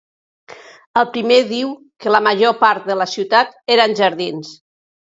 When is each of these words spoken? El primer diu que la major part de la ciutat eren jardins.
El 1.01 1.07
primer 1.17 1.37
diu 1.51 1.75
que 2.05 2.15
la 2.15 2.23
major 2.31 2.57
part 2.65 2.91
de 2.91 2.99
la 3.05 3.11
ciutat 3.15 3.57
eren 3.79 3.99
jardins. 4.05 4.55